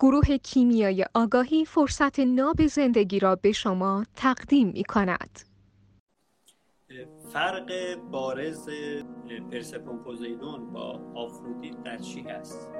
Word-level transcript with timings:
گروه 0.00 0.36
کیمیای 0.36 1.04
آگاهی 1.14 1.64
فرصت 1.64 2.20
ناب 2.20 2.66
زندگی 2.66 3.18
را 3.18 3.36
به 3.36 3.52
شما 3.52 4.04
تقدیم 4.16 4.68
می 4.68 4.84
کند. 4.84 5.40
فرق 7.32 7.94
بارز 8.10 8.68
پرسپون 9.52 9.98
پوزیدون 9.98 10.72
با 10.72 11.00
آفرودیت 11.14 11.82
در 11.82 11.98
چی 11.98 12.20
هست؟ 12.20 12.70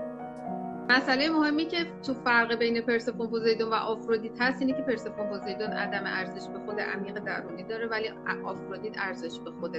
مسئله 0.89 1.31
مهمی 1.31 1.67
که 1.67 1.87
تو 2.07 2.15
فرق 2.15 2.55
بین 2.55 2.81
پرسفون 2.81 3.31
پوزیدون 3.31 3.71
و 3.71 3.75
آفرودیت 3.75 4.43
هست 4.43 4.61
اینه 4.61 4.73
که 4.73 4.83
پرسفون 4.83 5.27
پوزیدون 5.29 5.71
عدم 5.71 6.03
ارزش 6.07 6.49
به 6.49 6.59
خود 6.59 6.81
عمیق 6.81 7.19
درونی 7.19 7.63
داره 7.63 7.87
ولی 7.87 8.09
آفرودیت 8.45 8.99
ارزش 8.99 9.39
به 9.39 9.51
خود 9.51 9.77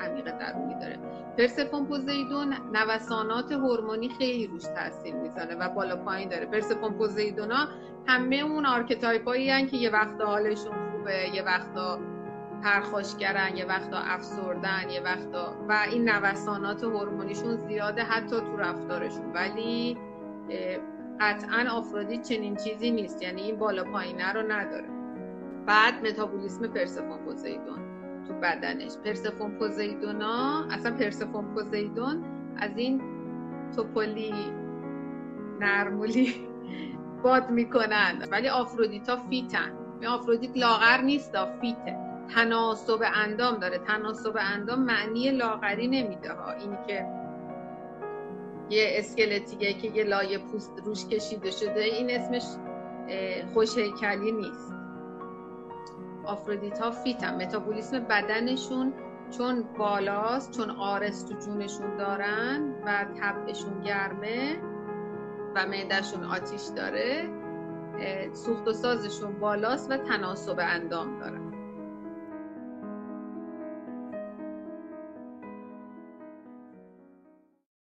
عمیق 0.00 0.38
درونی 0.38 0.74
داره. 0.74 0.98
پرسفون 1.38 1.86
پوزیدون 1.86 2.54
نوسانات 2.72 3.52
هورمونی 3.52 4.08
خیلی 4.08 4.46
روش 4.46 4.62
تاثیر 4.62 5.14
می‌زنه 5.14 5.54
و 5.54 5.68
بالا 5.68 5.96
پایین 5.96 6.28
داره. 6.28 6.46
پرسفون 6.46 6.92
پوزیدونا 6.92 7.68
همه 8.06 8.36
اون 8.36 8.66
archetype 8.66 9.48
ایی 9.48 9.66
که 9.66 9.76
یه 9.76 9.90
وقتا 9.90 10.26
حالشون 10.26 10.72
خوبه 10.90 11.34
یه 11.34 11.42
وقتا 11.42 11.98
پرخاشگرن 12.64 13.56
یه 13.56 13.64
وقتا 13.64 13.98
افسردن 13.98 14.90
یه 14.90 15.00
وقتا 15.00 15.54
و 15.68 15.86
این 15.90 16.08
نوسانات 16.08 16.84
هورمونیشون 16.84 17.56
زیاده 17.56 18.02
حتی 18.02 18.36
تو 18.36 18.56
رفتارشون. 18.56 19.32
ولی 19.32 19.98
قطعا 21.20 21.70
آفرودیت 21.72 22.22
چنین 22.22 22.56
چیزی 22.56 22.90
نیست. 22.90 23.22
یعنی 23.22 23.42
این 23.42 23.56
بالا 23.56 23.84
پایینه 23.84 24.32
رو 24.32 24.52
نداره. 24.52 24.88
بعد 25.66 26.06
متابولیسم 26.06 26.66
پرسفون 26.66 27.18
پوزیدون. 27.18 27.78
تو 28.30 28.36
بدنش. 28.36 28.96
پرسفون 29.04 29.50
پوزیدونا 29.50 30.64
اصلا 30.70 30.96
پرسفون 30.96 31.54
پوزیدون 31.54 32.24
از 32.56 32.70
این 32.76 33.02
توپولی 33.76 34.34
نرمولی 35.60 36.34
باد 37.22 37.50
می‌کنن. 37.50 38.28
ولی 38.30 38.48
آفرودیتا 38.48 39.16
fit 39.16 39.50
ن. 39.50 39.72
آفرودیت 40.08 40.56
لاغر 40.56 41.00
نیست 41.00 41.32
fit 41.60 41.82
ه. 41.82 41.96
تناسب 42.34 43.02
اندام 43.14 43.58
داره. 43.58 43.78
تناسب 43.78 44.36
اندام 44.40 44.82
معنی 44.82 45.30
لاغری 45.30 45.88
نمیده 45.88 46.32
ها 46.32 46.52
اینی 46.52 46.76
که 46.86 47.06
یه 48.70 48.94
اسکلتیه 48.98 49.72
که 49.72 49.88
یه 49.88 50.04
لایه 50.04 50.38
پوست 50.38 50.72
روش 50.84 51.06
کشیده 51.06 51.50
شده 51.50 51.80
این 51.80 52.10
اسمش 52.10 52.44
خوش 53.54 53.78
هیکلی 53.78 54.32
نیست. 54.32 54.79
آفرودیت 56.30 56.78
ها 56.78 56.90
fit 56.90 57.23
ن 57.23 57.34
متابولیسم 57.34 57.98
بدنشون 57.98 58.92
چون 59.30 59.62
بالاست 59.78 60.56
چون 60.56 60.70
آرس 60.70 61.22
تو 61.22 61.34
جونشون 61.34 61.96
دارن 61.96 62.74
و 62.86 63.04
طبعشون 63.20 63.80
گرمه 63.80 64.56
و 65.54 65.66
معدهشون 65.66 66.24
آتیش 66.24 66.62
داره. 66.76 67.28
سوخت 68.32 68.68
و 68.68 68.72
سازشون 68.72 69.38
بالاست 69.40 69.90
و 69.90 69.96
تناسب 69.96 70.56
اندام 70.58 71.18
دارن. 71.18 71.49